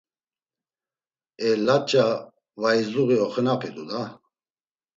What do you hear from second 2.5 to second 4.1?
vaizluği oxenapitu da!